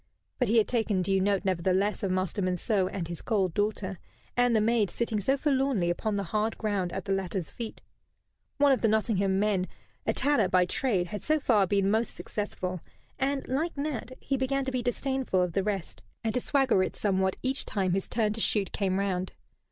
[0.39, 3.99] But he had taken due note, nevertheless, of Master Monceux and his cold daughter,
[4.35, 7.81] and the maid sitting so forlornly upon the hard ground at the latter's feet.
[8.57, 9.67] One of the Nottingham men,
[10.07, 12.81] a tanner by trade, had so far been most successful,
[13.19, 16.95] and, like Nat, he began to be disdainful of the rest, and to swagger it
[16.95, 19.33] somewhat each time his turn to shoot came round.